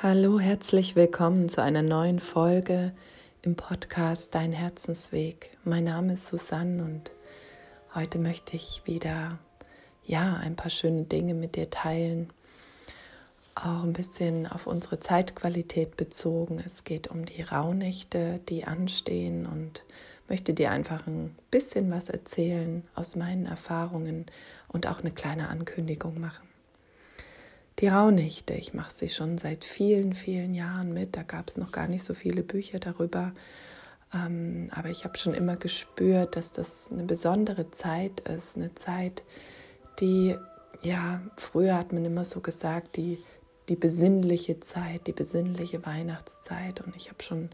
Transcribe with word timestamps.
Hallo, 0.00 0.38
herzlich 0.38 0.94
willkommen 0.94 1.48
zu 1.48 1.60
einer 1.60 1.82
neuen 1.82 2.20
Folge 2.20 2.92
im 3.42 3.56
Podcast 3.56 4.32
Dein 4.32 4.52
Herzensweg. 4.52 5.50
Mein 5.64 5.82
Name 5.82 6.12
ist 6.12 6.28
Susanne 6.28 6.84
und 6.84 7.10
heute 7.96 8.20
möchte 8.20 8.54
ich 8.54 8.82
wieder 8.84 9.40
ja, 10.04 10.34
ein 10.34 10.54
paar 10.54 10.70
schöne 10.70 11.02
Dinge 11.02 11.34
mit 11.34 11.56
dir 11.56 11.68
teilen. 11.70 12.32
Auch 13.56 13.82
ein 13.82 13.92
bisschen 13.92 14.46
auf 14.46 14.68
unsere 14.68 15.00
Zeitqualität 15.00 15.96
bezogen. 15.96 16.62
Es 16.64 16.84
geht 16.84 17.08
um 17.08 17.24
die 17.24 17.42
Rauhnächte, 17.42 18.38
die 18.48 18.66
anstehen 18.66 19.46
und 19.46 19.84
möchte 20.28 20.54
dir 20.54 20.70
einfach 20.70 21.08
ein 21.08 21.34
bisschen 21.50 21.90
was 21.90 22.08
erzählen 22.08 22.84
aus 22.94 23.16
meinen 23.16 23.46
Erfahrungen 23.46 24.26
und 24.68 24.86
auch 24.86 25.00
eine 25.00 25.10
kleine 25.10 25.48
Ankündigung 25.48 26.20
machen. 26.20 26.47
Die 27.80 27.86
Rauhnächte, 27.86 28.54
ich 28.54 28.74
mache 28.74 28.92
sie 28.92 29.08
schon 29.08 29.38
seit 29.38 29.64
vielen, 29.64 30.14
vielen 30.14 30.54
Jahren 30.54 30.92
mit. 30.92 31.16
Da 31.16 31.22
gab 31.22 31.48
es 31.48 31.56
noch 31.56 31.70
gar 31.70 31.86
nicht 31.86 32.02
so 32.02 32.12
viele 32.12 32.42
Bücher 32.42 32.80
darüber. 32.80 33.32
Ähm, 34.12 34.68
aber 34.72 34.90
ich 34.90 35.04
habe 35.04 35.16
schon 35.16 35.32
immer 35.32 35.54
gespürt, 35.56 36.34
dass 36.34 36.50
das 36.50 36.90
eine 36.90 37.04
besondere 37.04 37.70
Zeit 37.70 38.20
ist. 38.20 38.56
Eine 38.56 38.74
Zeit, 38.74 39.22
die, 40.00 40.34
ja, 40.82 41.20
früher 41.36 41.76
hat 41.76 41.92
man 41.92 42.04
immer 42.04 42.24
so 42.24 42.40
gesagt, 42.40 42.96
die, 42.96 43.18
die 43.68 43.76
besinnliche 43.76 44.58
Zeit, 44.58 45.06
die 45.06 45.12
besinnliche 45.12 45.86
Weihnachtszeit. 45.86 46.80
Und 46.80 46.96
ich 46.96 47.10
habe 47.10 47.22
schon 47.22 47.50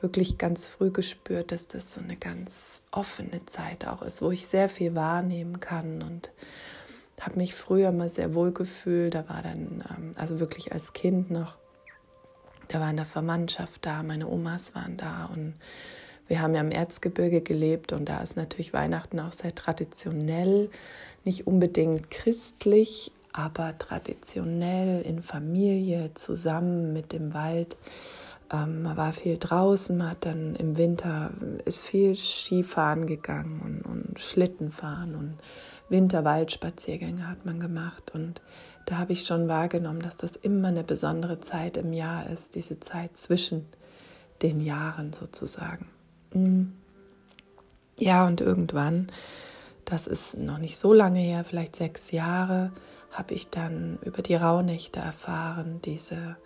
wirklich 0.00 0.36
ganz 0.36 0.66
früh 0.66 0.90
gespürt, 0.90 1.52
dass 1.52 1.68
das 1.68 1.92
so 1.92 2.00
eine 2.00 2.16
ganz 2.16 2.82
offene 2.90 3.46
Zeit 3.46 3.86
auch 3.86 4.02
ist, 4.02 4.20
wo 4.20 4.32
ich 4.32 4.48
sehr 4.48 4.68
viel 4.68 4.96
wahrnehmen 4.96 5.60
kann 5.60 6.02
und 6.02 6.32
habe 7.20 7.36
mich 7.36 7.54
früher 7.54 7.92
mal 7.92 8.08
sehr 8.08 8.34
wohl 8.34 8.52
gefühlt. 8.52 9.14
Da 9.14 9.28
war 9.28 9.42
dann, 9.42 9.84
ähm, 9.90 10.12
also 10.16 10.40
wirklich 10.40 10.72
als 10.72 10.92
Kind 10.92 11.30
noch, 11.30 11.56
da 12.68 12.80
war 12.80 12.90
in 12.90 12.96
der 12.96 13.06
Verwandtschaft 13.06 13.84
da, 13.84 14.02
meine 14.02 14.28
Omas 14.28 14.74
waren 14.74 14.96
da 14.96 15.26
und 15.26 15.54
wir 16.28 16.40
haben 16.40 16.54
ja 16.54 16.60
im 16.60 16.70
Erzgebirge 16.70 17.40
gelebt 17.40 17.92
und 17.92 18.08
da 18.08 18.22
ist 18.22 18.36
natürlich 18.36 18.72
Weihnachten 18.72 19.18
auch 19.18 19.32
sehr 19.32 19.52
traditionell, 19.52 20.70
nicht 21.24 21.48
unbedingt 21.48 22.08
christlich, 22.10 23.10
aber 23.32 23.76
traditionell 23.78 25.02
in 25.02 25.24
Familie 25.24 26.12
zusammen 26.14 26.92
mit 26.92 27.12
dem 27.12 27.34
Wald. 27.34 27.76
Ähm, 28.52 28.82
man 28.82 28.96
war 28.96 29.12
viel 29.12 29.38
draußen, 29.38 29.98
man 29.98 30.10
hat 30.10 30.24
dann 30.24 30.54
im 30.54 30.78
Winter 30.78 31.32
ist 31.64 31.82
viel 31.82 32.14
Skifahren 32.14 33.06
gegangen 33.06 33.60
und, 33.64 33.82
und 33.82 34.20
Schlittenfahren 34.20 35.16
und 35.16 35.38
Winterwaldspaziergänge 35.90 37.28
hat 37.28 37.44
man 37.44 37.60
gemacht 37.60 38.12
und 38.14 38.40
da 38.86 38.98
habe 38.98 39.12
ich 39.12 39.26
schon 39.26 39.48
wahrgenommen, 39.48 40.00
dass 40.00 40.16
das 40.16 40.36
immer 40.36 40.68
eine 40.68 40.84
besondere 40.84 41.40
Zeit 41.40 41.76
im 41.76 41.92
Jahr 41.92 42.28
ist, 42.28 42.54
diese 42.54 42.80
Zeit 42.80 43.16
zwischen 43.16 43.66
den 44.42 44.60
Jahren 44.60 45.12
sozusagen. 45.12 45.86
Mhm. 46.32 46.72
Ja, 47.98 48.26
und 48.26 48.40
irgendwann, 48.40 49.08
das 49.84 50.06
ist 50.06 50.38
noch 50.38 50.58
nicht 50.58 50.78
so 50.78 50.94
lange 50.94 51.20
her, 51.20 51.44
vielleicht 51.44 51.76
sechs 51.76 52.10
Jahre, 52.10 52.72
habe 53.10 53.34
ich 53.34 53.50
dann 53.50 53.98
über 54.02 54.22
die 54.22 54.36
Rauhnächte 54.36 55.00
erfahren, 55.00 55.80
diese, 55.84 56.36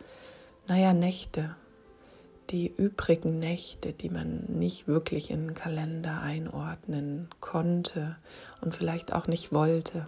naja, 0.67 0.93
Nächte, 0.93 1.55
die 2.51 2.67
übrigen 2.67 3.39
Nächte, 3.39 3.93
die 3.93 4.11
man 4.11 4.45
nicht 4.49 4.87
wirklich 4.87 5.31
in 5.31 5.49
den 5.49 5.55
Kalender 5.55 6.21
einordnen 6.21 7.29
konnte 7.41 8.17
und 8.61 8.75
vielleicht 8.75 9.13
auch 9.13 9.27
nicht 9.27 9.53
wollte. 9.53 10.07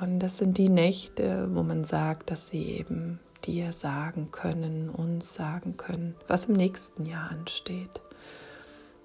Und 0.00 0.20
das 0.20 0.38
sind 0.38 0.56
die 0.58 0.68
Nächte, 0.68 1.48
wo 1.52 1.62
man 1.62 1.84
sagt, 1.84 2.30
dass 2.30 2.48
sie 2.48 2.64
eben 2.78 3.20
dir 3.44 3.72
sagen 3.72 4.30
können, 4.30 4.88
uns 4.88 5.34
sagen 5.34 5.76
können, 5.76 6.14
was 6.28 6.46
im 6.46 6.54
nächsten 6.54 7.06
Jahr 7.06 7.30
ansteht. 7.30 8.00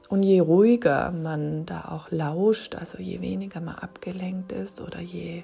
Und 0.09 0.23
je 0.23 0.39
ruhiger 0.39 1.11
man 1.11 1.65
da 1.65 1.89
auch 1.89 2.11
lauscht, 2.11 2.75
also 2.75 2.99
je 2.99 3.19
weniger 3.19 3.59
man 3.59 3.75
abgelenkt 3.75 4.53
ist 4.53 4.79
oder 4.79 5.01
je 5.01 5.43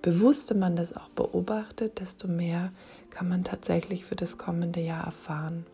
bewusster 0.00 0.54
man 0.54 0.76
das 0.76 0.96
auch 0.96 1.08
beobachtet, 1.10 2.00
desto 2.00 2.28
mehr 2.28 2.72
kann 3.10 3.28
man 3.28 3.42
tatsächlich 3.42 4.04
für 4.04 4.16
das 4.16 4.38
kommende 4.38 4.80
Jahr 4.80 5.04
erfahren. 5.04 5.66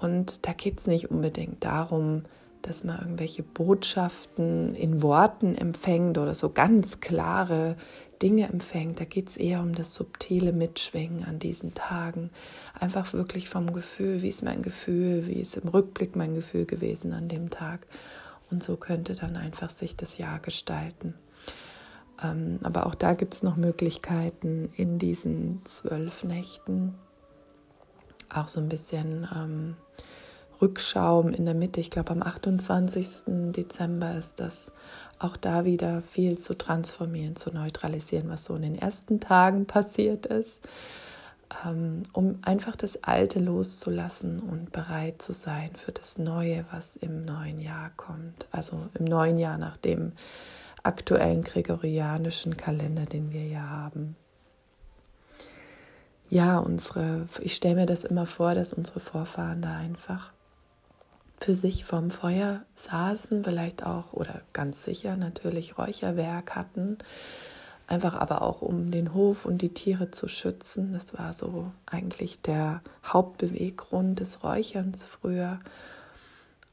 Und 0.00 0.46
da 0.46 0.52
geht 0.52 0.80
es 0.80 0.86
nicht 0.86 1.10
unbedingt 1.10 1.62
darum, 1.62 2.22
dass 2.62 2.84
man 2.84 2.98
irgendwelche 2.98 3.42
Botschaften 3.42 4.74
in 4.74 5.02
Worten 5.02 5.54
empfängt 5.54 6.16
oder 6.16 6.34
so 6.34 6.50
ganz 6.50 7.00
klare 7.00 7.76
Dinge 8.22 8.48
empfängt. 8.48 9.00
Da 9.00 9.04
geht 9.04 9.28
es 9.28 9.36
eher 9.36 9.60
um 9.60 9.74
das 9.74 9.94
subtile 9.94 10.52
Mitschwingen 10.52 11.24
an 11.24 11.38
diesen 11.38 11.74
Tagen. 11.74 12.30
Einfach 12.78 13.12
wirklich 13.12 13.48
vom 13.48 13.72
Gefühl, 13.72 14.22
wie 14.22 14.28
ist 14.28 14.42
mein 14.42 14.62
Gefühl, 14.62 15.26
wie 15.26 15.40
ist 15.40 15.56
im 15.56 15.68
Rückblick 15.68 16.16
mein 16.16 16.34
Gefühl 16.34 16.64
gewesen 16.64 17.12
an 17.12 17.28
dem 17.28 17.50
Tag. 17.50 17.86
Und 18.50 18.62
so 18.62 18.76
könnte 18.76 19.14
dann 19.14 19.36
einfach 19.36 19.70
sich 19.70 19.96
das 19.96 20.18
Jahr 20.18 20.38
gestalten. 20.38 21.14
Ähm, 22.22 22.58
aber 22.62 22.86
auch 22.86 22.94
da 22.94 23.14
gibt 23.14 23.34
es 23.34 23.42
noch 23.42 23.56
Möglichkeiten 23.56 24.70
in 24.76 24.98
diesen 24.98 25.60
zwölf 25.64 26.24
Nächten 26.24 26.94
auch 28.34 28.48
so 28.48 28.60
ein 28.60 28.68
bisschen 28.68 29.28
ähm, 29.34 29.76
Rückschaum 30.60 31.30
in 31.30 31.44
der 31.44 31.54
Mitte. 31.54 31.80
Ich 31.80 31.90
glaube, 31.90 32.10
am 32.10 32.22
28. 32.22 33.24
Dezember 33.52 34.16
ist 34.16 34.40
das 34.40 34.72
auch 35.18 35.36
da 35.36 35.64
wieder 35.64 36.02
viel 36.02 36.38
zu 36.38 36.56
transformieren, 36.56 37.36
zu 37.36 37.50
neutralisieren, 37.50 38.28
was 38.28 38.44
so 38.44 38.54
in 38.56 38.62
den 38.62 38.74
ersten 38.76 39.20
Tagen 39.20 39.66
passiert 39.66 40.26
ist, 40.26 40.60
ähm, 41.64 42.02
um 42.12 42.38
einfach 42.42 42.76
das 42.76 43.04
Alte 43.04 43.40
loszulassen 43.40 44.40
und 44.40 44.72
bereit 44.72 45.22
zu 45.22 45.32
sein 45.32 45.70
für 45.76 45.92
das 45.92 46.18
Neue, 46.18 46.64
was 46.70 46.96
im 46.96 47.24
neuen 47.24 47.58
Jahr 47.58 47.90
kommt. 47.96 48.46
Also 48.50 48.88
im 48.98 49.04
neuen 49.04 49.38
Jahr 49.38 49.58
nach 49.58 49.76
dem 49.76 50.12
aktuellen 50.82 51.42
gregorianischen 51.42 52.56
Kalender, 52.56 53.04
den 53.04 53.32
wir 53.32 53.46
ja 53.46 53.62
haben 53.62 54.16
ja, 56.30 56.58
unsere, 56.58 57.28
ich 57.40 57.56
stelle 57.56 57.74
mir 57.74 57.86
das 57.86 58.04
immer 58.04 58.24
vor, 58.24 58.54
dass 58.54 58.72
unsere 58.72 59.00
Vorfahren 59.00 59.62
da 59.62 59.76
einfach 59.76 60.32
für 61.40 61.54
sich 61.54 61.84
vorm 61.84 62.10
Feuer 62.10 62.62
saßen, 62.76 63.44
vielleicht 63.44 63.84
auch 63.84 64.12
oder 64.12 64.42
ganz 64.52 64.84
sicher 64.84 65.16
natürlich 65.16 65.76
Räucherwerk 65.76 66.54
hatten, 66.54 66.98
einfach 67.88 68.14
aber 68.14 68.42
auch 68.42 68.62
um 68.62 68.92
den 68.92 69.12
Hof 69.12 69.44
und 69.44 69.60
die 69.60 69.74
Tiere 69.74 70.12
zu 70.12 70.28
schützen. 70.28 70.92
Das 70.92 71.18
war 71.18 71.32
so 71.32 71.72
eigentlich 71.86 72.40
der 72.40 72.82
Hauptbeweggrund 73.04 74.20
des 74.20 74.44
Räucherns 74.44 75.04
früher 75.04 75.58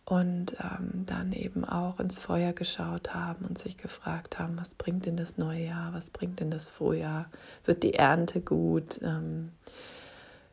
und 0.07 0.55
ähm, 0.61 1.05
dann 1.05 1.33
eben 1.33 1.65
auch 1.65 1.99
ins 1.99 2.17
Feuer 2.17 2.53
geschaut 2.53 3.13
haben 3.13 3.43
und 3.43 3.57
sich 3.57 3.75
gefragt 3.75 4.39
haben, 4.39 4.57
was 4.57 4.73
bringt 4.73 5.05
denn 5.05 5.17
das 5.17 5.37
neue 5.37 5.65
Jahr, 5.65 5.93
was 5.93 6.11
bringt 6.11 6.39
denn 6.39 6.49
das 6.49 6.69
Frühjahr, 6.69 7.29
wird 7.65 7.83
die 7.83 7.95
Ernte 7.95 8.39
gut, 8.39 9.01
ähm, 9.03 9.51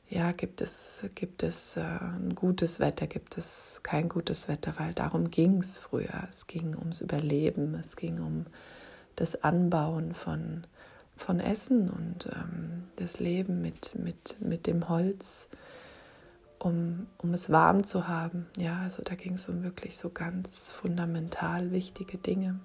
ja, 0.09 0.32
gibt 0.32 0.60
es, 0.60 1.04
gibt 1.15 1.44
es 1.44 1.76
äh, 1.76 1.82
ein 1.82 2.34
gutes 2.34 2.81
Wetter, 2.81 3.06
gibt 3.06 3.38
es 3.38 3.78
kein 3.84 4.09
gutes 4.09 4.48
Wetter, 4.48 4.75
weil 4.76 4.92
darum 4.92 5.31
ging 5.31 5.60
es 5.60 5.78
früher. 5.78 6.28
Es 6.28 6.48
ging 6.48 6.76
ums 6.76 7.00
Überleben, 7.00 7.75
es 7.76 7.94
ging 7.94 8.19
um 8.21 8.47
das 9.15 9.44
Anbauen 9.44 10.15
von, 10.15 10.66
von 11.16 11.38
Essen 11.38 11.91
und 11.91 12.26
ähm, 12.26 12.88
das 12.97 13.21
Leben 13.21 13.62
mit, 13.62 13.97
mit, 13.97 14.36
mit 14.41 14.66
dem 14.66 14.88
Holz 14.88 15.48
um, 16.64 17.06
um 17.19 17.34
es 17.34 17.50
warm 17.50 17.84
zu 17.84 18.08
haben. 18.08 18.47
Ja, 18.56 18.80
also 18.80 19.02
da 19.02 19.14
ging 19.14 19.34
es 19.34 19.48
um 19.48 19.62
wirklich 19.62 19.98
so 19.98 20.08
ganz 20.08 20.70
fundamental 20.70 21.70
wichtige 21.72 22.16
Dinge. 22.16 22.58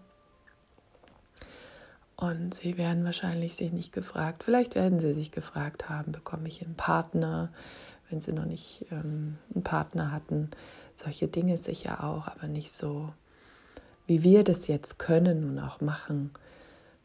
Und 2.16 2.54
sie 2.54 2.78
werden 2.78 3.04
wahrscheinlich 3.04 3.56
sich 3.56 3.72
nicht 3.74 3.92
gefragt, 3.92 4.44
vielleicht 4.44 4.76
werden 4.76 5.00
sie 5.00 5.14
sich 5.14 5.32
gefragt 5.32 5.90
haben, 5.90 6.12
bekomme 6.12 6.48
ich 6.48 6.64
einen 6.66 6.76
Partner, 6.76 7.50
wenn 8.10 8.22
sie 8.22 8.34
noch 8.34 8.46
nicht 8.46 8.86
ähm, 8.92 9.38
einen 9.54 9.64
Partner 9.64 10.12
hatten. 10.12 10.50
Solche 10.96 11.28
Dinge 11.28 11.58
sicher 11.58 12.04
auch, 12.04 12.28
aber 12.28 12.48
nicht 12.48 12.72
so, 12.72 13.14
wie 14.08 14.24
wir 14.24 14.44
das 14.44 14.68
jetzt 14.68 14.98
können 14.98 15.50
und 15.50 15.60
auch 15.60 15.82
machen 15.82 16.32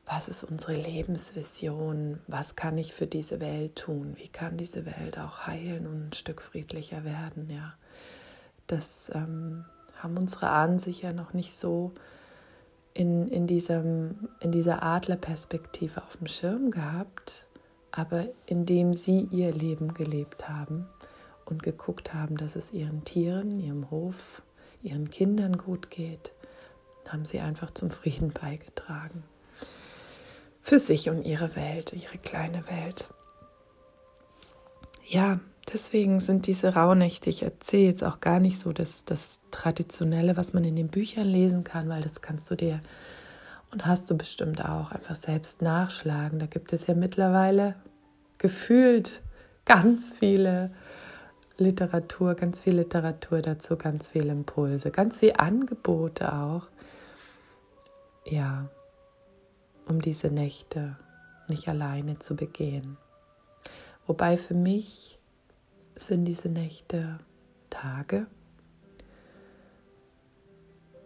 was 0.07 0.29
ist 0.29 0.45
unsere 0.45 0.75
Lebensvision, 0.75 2.21
was 2.27 2.57
kann 2.57 2.77
ich 2.77 2.93
für 2.93 3.07
diese 3.07 3.41
Welt 3.41 3.77
tun, 3.77 4.15
wie 4.17 4.29
kann 4.29 4.57
diese 4.57 4.85
Welt 4.85 5.19
auch 5.19 5.47
heilen 5.47 5.87
und 5.87 6.09
ein 6.09 6.13
Stück 6.13 6.43
friedlicher 6.43 7.05
werden, 7.05 7.49
ja. 7.51 7.75
Das 8.67 9.11
ähm, 9.15 9.65
haben 9.97 10.17
unsere 10.17 10.49
Ahnen 10.49 10.79
sicher 10.79 11.13
noch 11.13 11.35
nicht 11.35 11.55
so 11.55 11.93
in, 12.95 13.29
in, 13.29 13.47
diesem, 13.47 14.29
in 14.41 14.53
dieser 14.53 14.83
Adlerperspektive 14.83 16.03
auf 16.03 16.17
dem 16.17 16.27
Schirm 16.27 16.71
gehabt, 16.71 17.47
aber 17.91 18.29
indem 18.47 18.95
sie 18.95 19.29
ihr 19.31 19.53
Leben 19.53 19.93
gelebt 19.93 20.49
haben 20.49 20.87
und 21.45 21.63
geguckt 21.63 22.15
haben, 22.15 22.37
dass 22.37 22.57
es 22.57 22.73
ihren 22.73 23.05
Tieren, 23.05 23.59
ihrem 23.59 23.91
Hof, 23.91 24.43
ihren 24.83 25.11
Kindern 25.11 25.59
gut 25.59 25.91
geht, 25.91 26.33
haben 27.09 27.27
sie 27.27 27.41
einfach 27.41 27.71
zum 27.71 27.91
Frieden 27.91 28.33
beigetragen 28.33 29.25
für 30.65 30.79
sich 30.79 31.11
und 31.11 31.25
ihre 31.25 31.55
Welt, 31.57 31.93
ihre 31.93 32.17
kleine 32.19 32.65
Welt. 32.69 33.11
ja, 35.07 35.39
deswegen 35.71 36.21
sind 36.21 36.47
diese 36.47 36.75
Rauhnächte, 36.75 37.29
ich 37.29 37.43
erzähle 37.43 37.85
jetzt 37.85 38.03
auch 38.03 38.21
gar 38.21 38.41
nicht 38.41 38.59
so 38.59 38.73
das, 38.73 39.05
das 39.05 39.41
Traditionelle, 39.51 40.39
was 40.39 40.55
man 40.55 40.65
in 40.65 40.75
den 40.75 40.89
Büchern 40.89 41.27
lesen 41.27 41.65
kann, 41.65 41.91
weil 41.91 42.01
das 42.01 42.23
kannst 42.23 42.51
du 42.51 42.55
dir 42.55 42.81
und 43.71 43.85
hast 43.85 44.11
du 44.11 44.17
bestimmt 44.17 44.65
auch 44.65 44.93
einfach 44.93 45.17
selbst 45.17 45.61
nachschlagen. 45.61 46.39
Da 46.39 46.47
gibt 46.47 46.73
es 46.73 46.87
ja 46.87 46.95
mittlerweile 46.95 47.77
gefühlt 48.39 49.21
ganz 49.67 50.17
viele 50.19 50.71
Literatur, 51.59 52.35
ganz 52.35 52.63
viel 52.63 52.77
Literatur 52.77 53.43
dazu, 53.43 53.77
ganz 53.77 54.09
viele 54.09 54.33
Impulse, 54.33 54.91
ganz 54.91 55.19
viele 55.19 55.39
Angebote 55.39 56.33
auch. 56.33 56.69
Ja, 58.25 58.71
um 59.87 60.01
diese 60.01 60.29
Nächte 60.29 60.97
nicht 61.49 61.69
alleine 61.69 62.19
zu 62.19 62.37
begehen. 62.37 62.97
Wobei 64.07 64.37
für 64.37 64.55
mich 64.55 65.19
sind 65.95 66.25
diese 66.25 66.49
Nächte 66.49 67.19
Tage 67.71 68.27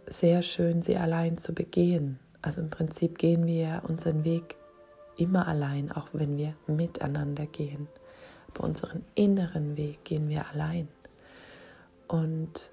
sehr 0.06 0.42
schön, 0.42 0.82
sie 0.82 0.96
allein 0.96 1.38
zu 1.38 1.54
begehen. 1.54 2.18
Also 2.40 2.60
im 2.60 2.70
Prinzip 2.70 3.18
gehen 3.18 3.46
wir 3.46 3.82
unseren 3.86 4.24
Weg 4.24 4.56
immer 5.16 5.46
allein, 5.46 5.92
auch 5.92 6.08
wenn 6.12 6.36
wir 6.36 6.54
miteinander 6.66 7.46
gehen. 7.46 7.88
Aber 8.48 8.64
unseren 8.64 9.04
inneren 9.14 9.76
Weg 9.76 10.04
gehen 10.04 10.28
wir 10.28 10.46
allein. 10.48 10.88
Und 12.06 12.70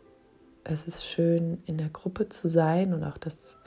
es 0.64 0.88
ist 0.88 1.06
schön, 1.06 1.62
in 1.66 1.78
der 1.78 1.90
Gruppe 1.90 2.30
zu 2.30 2.48
sein 2.48 2.94
und 2.94 3.04
auch 3.04 3.18
das 3.18 3.58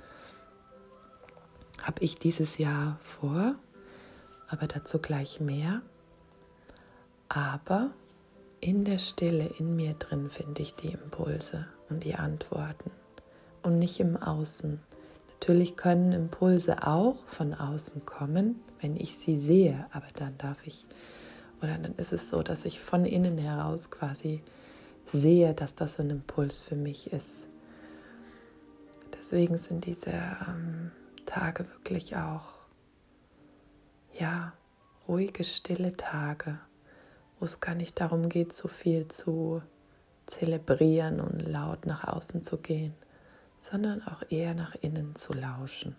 habe 1.99 2.05
ich 2.05 2.15
dieses 2.17 2.59
Jahr 2.59 3.01
vor, 3.03 3.57
aber 4.47 4.69
dazu 4.69 5.01
gleich 5.01 5.41
mehr. 5.41 5.83
Aber 7.29 7.91
in 8.61 8.85
der 8.85 8.99
Stille 8.99 9.51
in 9.59 9.75
mir 9.75 9.95
drin 9.95 10.31
finde 10.31 10.63
ich 10.63 10.77
die 10.77 10.93
Impulse 10.93 11.67
und 11.91 12.05
die 12.05 12.15
Antworten 12.15 12.93
und 13.65 13.81
nicht 13.81 13.99
im 13.99 14.17
Außen. 14.17 14.79
Natürlich 15.33 15.77
können 15.77 16.13
Impulse 16.13 16.87
auch 16.87 17.17
von 17.27 17.53
außen 17.53 18.07
kommen, 18.07 18.61
wenn 18.81 18.95
ich 18.95 19.19
sie 19.19 19.41
sehe, 19.41 19.85
aber 19.91 20.07
dann 20.15 20.39
darf 20.39 20.65
ich, 20.69 20.87
oder 21.61 21.79
dann 21.79 21.97
ist 21.97 22.13
es 22.13 22.29
so, 22.29 22.45
dass 22.45 22.65
ich 22.65 22.79
von 22.79 23.07
innen 23.07 23.39
heraus 23.39 23.91
quasi 23.91 24.41
sehe, 25.07 25.53
dass 25.53 25.75
das 25.75 25.99
ein 25.99 26.11
Impuls 26.11 26.61
für 26.61 26.77
mich 26.77 27.13
ist. 27.13 27.49
Deswegen 29.19 29.59
sind 29.59 29.85
diese 29.85 30.13
ähm, 30.13 30.93
Tage 31.29 31.69
wirklich 31.73 32.17
auch, 32.17 32.53
ja, 34.19 34.53
ruhige, 35.07 35.45
stille 35.45 35.97
Tage, 35.97 36.59
wo 37.39 37.45
es 37.45 37.61
gar 37.61 37.75
nicht 37.75 38.01
darum 38.01 38.29
geht, 38.29 38.53
so 38.53 38.69
viel 38.69 39.09
zu 39.09 39.63
zelebrieren 40.27 41.21
und 41.21 41.41
laut 41.41 41.87
nach 41.87 42.05
außen 42.05 42.43
zu 42.43 42.59
gehen 42.59 42.95
sondern 43.61 44.03
auch 44.03 44.23
eher 44.31 44.55
nach 44.55 44.75
innen 44.77 45.15
zu 45.15 45.33
lauschen. 45.33 45.97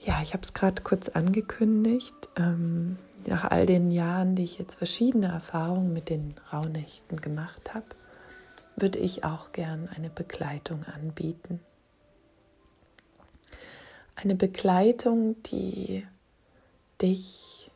Ja, 0.00 0.20
ich 0.22 0.32
habe 0.32 0.42
es 0.42 0.54
gerade 0.54 0.82
kurz 0.82 1.08
angekündigt. 1.08 2.14
Ähm, 2.36 2.98
nach 3.26 3.44
all 3.44 3.66
den 3.66 3.90
Jahren, 3.90 4.36
die 4.36 4.44
ich 4.44 4.58
jetzt 4.58 4.76
verschiedene 4.76 5.26
Erfahrungen 5.26 5.92
mit 5.92 6.08
den 6.08 6.34
Rauhnächten 6.52 7.20
gemacht 7.20 7.74
habe, 7.74 7.86
würde 8.76 8.98
ich 8.98 9.24
auch 9.24 9.50
gern 9.52 9.88
eine 9.88 10.08
Begleitung 10.08 10.84
anbieten. 10.84 11.60
Eine 14.20 14.34
Begleitung, 14.34 15.40
die 15.44 16.04
dich 17.00 17.70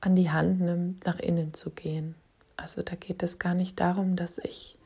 an 0.00 0.16
die 0.16 0.30
Hand 0.30 0.62
nimmt, 0.62 1.04
nach 1.04 1.18
innen 1.18 1.52
zu 1.52 1.68
gehen. 1.68 2.14
Also 2.56 2.82
da 2.82 2.94
geht 2.94 3.22
es 3.22 3.38
gar 3.38 3.52
nicht 3.52 3.78
darum, 3.78 4.16
dass 4.16 4.38
ich 4.38 4.78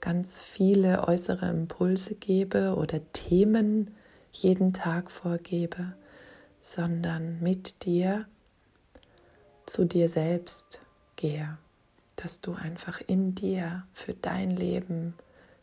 ganz 0.00 0.40
viele 0.40 1.06
äußere 1.06 1.48
Impulse 1.48 2.16
gebe 2.16 2.74
oder 2.74 3.00
Themen 3.12 3.94
jeden 4.32 4.72
Tag 4.72 5.12
vorgebe, 5.12 5.94
sondern 6.60 7.40
mit 7.40 7.84
dir 7.84 8.26
zu 9.64 9.84
dir 9.84 10.08
selbst 10.08 10.80
gehe, 11.14 11.56
dass 12.16 12.40
du 12.40 12.54
einfach 12.54 13.00
in 13.06 13.36
dir 13.36 13.86
für 13.92 14.14
dein 14.14 14.50
Leben, 14.50 15.14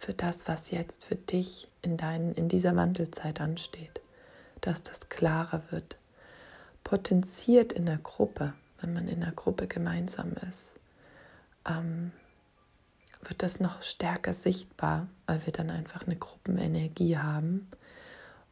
für 0.01 0.13
das, 0.15 0.47
was 0.47 0.71
jetzt 0.71 1.05
für 1.05 1.15
dich 1.15 1.67
in, 1.83 1.95
dein, 1.95 2.33
in 2.33 2.49
dieser 2.49 2.75
Wandelzeit 2.75 3.39
ansteht, 3.39 4.01
dass 4.59 4.81
das 4.81 5.09
klarer 5.09 5.61
wird. 5.69 5.95
Potenziert 6.83 7.71
in 7.71 7.85
der 7.85 7.99
Gruppe, 7.99 8.53
wenn 8.79 8.93
man 8.93 9.07
in 9.07 9.21
der 9.21 9.31
Gruppe 9.31 9.67
gemeinsam 9.67 10.33
ist, 10.49 10.71
ähm, 11.69 12.11
wird 13.21 13.43
das 13.43 13.59
noch 13.59 13.83
stärker 13.83 14.33
sichtbar, 14.33 15.07
weil 15.27 15.45
wir 15.45 15.53
dann 15.53 15.69
einfach 15.69 16.07
eine 16.07 16.15
Gruppenenergie 16.15 17.19
haben 17.19 17.69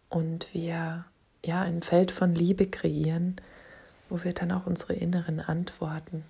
und 0.10 0.54
wir 0.54 1.06
ja 1.44 1.62
ein 1.62 1.82
Feld 1.82 2.12
von 2.12 2.36
Liebe 2.36 2.68
kreieren, 2.68 3.38
wo 4.08 4.24
wir 4.24 4.34
dann 4.34 4.52
auch 4.52 4.68
unsere 4.68 4.94
inneren 4.94 5.40
Antworten 5.40 6.24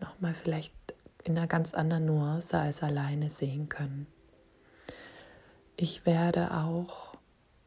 nochmal 0.00 0.32
vielleicht 0.32 0.72
in 1.24 1.36
einer 1.36 1.46
ganz 1.46 1.74
anderen 1.74 2.06
Nuance 2.06 2.56
als 2.58 2.82
alleine 2.82 3.30
sehen 3.30 3.68
können. 3.68 4.06
Ich 5.80 6.04
werde 6.04 6.54
auch 6.54 7.14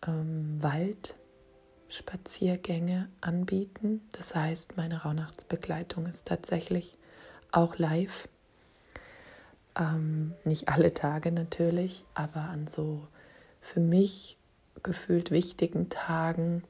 ähm, 0.06 0.62
Waldspaziergänge 0.62 3.08
anbieten. 3.22 4.02
Das 4.12 4.36
heißt, 4.36 4.75
meine 4.75 5.04
Rauhnachtsbegleitung 5.04 6.08
ist 6.08 6.28
tatsächlich 6.28 6.98
auch 7.54 7.78
live 7.78 8.28
ähm, 9.80 10.34
nicht 10.44 10.68
alle 10.68 10.94
Tage 10.94 11.31
natürlich, 11.31 12.04
aber 12.13 12.42
an 12.42 12.68
so 12.68 13.08
für 13.62 13.80
mich 13.80 14.38
gefühlt 14.84 15.31
wichtigen 15.31 15.88
Tagen 15.88 16.66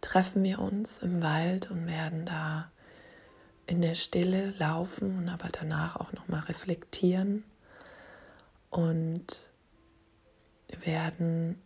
treffen 0.00 0.44
wir 0.44 0.60
uns 0.60 0.98
im 0.98 1.20
Wald 1.20 1.72
und 1.72 1.88
werden 1.88 2.26
da 2.26 2.70
in 3.66 3.82
der 3.82 3.94
Stille 3.94 4.54
laufen 4.60 5.18
und 5.18 5.28
aber 5.28 5.48
danach 5.50 5.96
auch 5.96 6.12
noch 6.12 6.28
mal 6.28 6.44
reflektieren 6.44 7.42
und 8.70 9.50
werden 10.84 11.60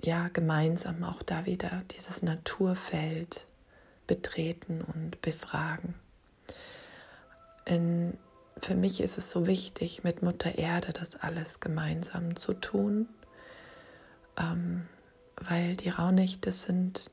ja 0.00 0.28
gemeinsam 0.28 1.02
auch 1.04 1.22
da 1.22 1.46
wieder 1.46 1.82
dieses 1.96 2.22
Naturfeld 2.22 3.46
betreten 4.06 4.82
und 4.82 5.20
befragen. 5.22 5.94
In 7.64 8.18
für 8.60 8.74
mich 8.74 9.00
ist 9.00 9.18
es 9.18 9.30
so 9.30 9.46
wichtig, 9.46 10.04
mit 10.04 10.22
Mutter 10.22 10.56
Erde 10.56 10.92
das 10.92 11.16
alles 11.16 11.60
gemeinsam 11.60 12.36
zu 12.36 12.54
tun, 12.54 13.08
ähm, 14.38 14.86
weil 15.36 15.76
die 15.76 15.90
Rauhnächte 15.90 16.52
sind 16.52 17.10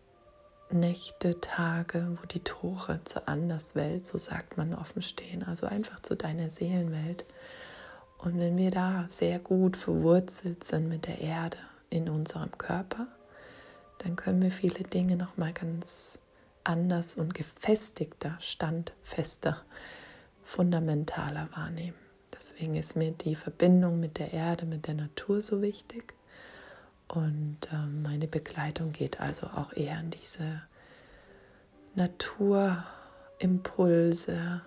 Nächte, 0.70 1.42
Tage, 1.42 2.18
wo 2.22 2.26
die 2.26 2.40
Tore 2.40 3.02
zur 3.04 3.28
Anderswelt, 3.28 4.08
so 4.08 4.18
sagt 4.18 4.56
man, 4.56 4.74
offen 4.74 5.02
stehen, 5.02 5.44
also 5.44 5.68
einfach 5.68 6.00
zu 6.00 6.16
deiner 6.16 6.50
Seelenwelt. 6.50 7.26
Und 8.22 8.40
wenn 8.40 8.58
wir 8.58 8.70
da 8.70 9.08
sehr 9.10 9.40
gut 9.40 9.76
verwurzelt 9.76 10.64
sind 10.64 10.88
mit 10.88 11.08
der 11.08 11.22
Erde 11.22 11.58
in 11.90 12.08
unserem 12.08 12.56
Körper, 12.56 13.08
dann 13.98 14.16
können 14.16 14.44
wir 14.44 14.52
viele 14.52 14.84
Dinge 14.84 15.16
noch 15.16 15.38
mal 15.38 15.54
ganz 15.54 16.20
anders 16.64 17.16
und 17.16 17.34
gefestigter, 17.34 18.38
standfester 18.40 19.60
fundamentaler 20.44 21.50
wahrnehmen. 21.56 21.98
Deswegen 22.34 22.76
ist 22.76 22.96
mir 22.96 23.10
die 23.12 23.36
Verbindung 23.36 24.00
mit 24.00 24.20
der 24.20 24.34
Erde, 24.34 24.68
mit 24.68 24.86
der 24.88 24.94
Natur 24.96 25.42
so 25.42 25.64
wichtig. 25.64 26.14
Und 27.08 27.58
äh, 27.72 27.88
meine 28.04 28.28
Begleitung 28.28 28.92
geht 28.92 29.20
also 29.20 29.48
auch 29.48 29.74
eher 29.74 30.00
in 30.00 30.12
diese 30.12 30.62
Naturimpulse, 31.96 34.62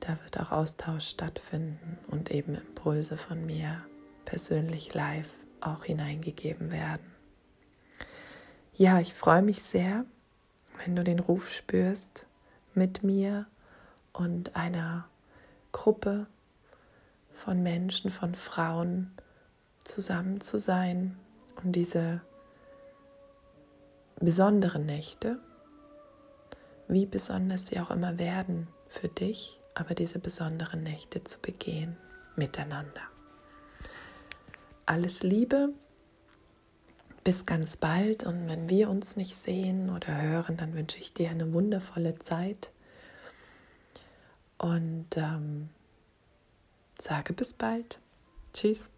da 0.00 0.18
wird 0.24 0.40
auch 0.40 0.50
Austausch 0.50 1.06
stattfinden 1.06 1.98
und 2.08 2.30
eben 2.30 2.54
Impulse 2.54 3.16
von 3.16 3.46
mir 3.46 3.84
persönlich 4.28 4.92
live 4.92 5.30
auch 5.62 5.84
hineingegeben 5.84 6.70
werden. 6.70 7.14
Ja, 8.74 9.00
ich 9.00 9.14
freue 9.14 9.40
mich 9.40 9.62
sehr, 9.62 10.04
wenn 10.76 10.94
du 10.94 11.02
den 11.02 11.18
Ruf 11.18 11.50
spürst, 11.50 12.26
mit 12.74 13.02
mir 13.02 13.46
und 14.12 14.54
einer 14.54 15.08
Gruppe 15.72 16.26
von 17.32 17.62
Menschen, 17.62 18.10
von 18.10 18.34
Frauen 18.34 19.12
zusammen 19.82 20.42
zu 20.42 20.60
sein 20.60 21.16
und 21.64 21.72
diese 21.72 22.20
besonderen 24.20 24.84
Nächte, 24.84 25.40
wie 26.86 27.06
besonders 27.06 27.68
sie 27.68 27.80
auch 27.80 27.90
immer 27.90 28.18
werden 28.18 28.68
für 28.90 29.08
dich, 29.08 29.58
aber 29.74 29.94
diese 29.94 30.18
besonderen 30.18 30.82
Nächte 30.82 31.24
zu 31.24 31.40
begehen 31.40 31.96
miteinander. 32.36 33.08
Alles 34.88 35.22
Liebe, 35.22 35.74
bis 37.22 37.44
ganz 37.44 37.76
bald 37.76 38.24
und 38.24 38.48
wenn 38.48 38.70
wir 38.70 38.88
uns 38.88 39.16
nicht 39.16 39.36
sehen 39.36 39.90
oder 39.90 40.18
hören, 40.18 40.56
dann 40.56 40.72
wünsche 40.72 40.96
ich 40.96 41.12
dir 41.12 41.28
eine 41.28 41.52
wundervolle 41.52 42.18
Zeit 42.20 42.70
und 44.56 45.14
ähm, 45.18 45.68
sage 46.98 47.34
bis 47.34 47.52
bald. 47.52 47.98
Tschüss. 48.54 48.88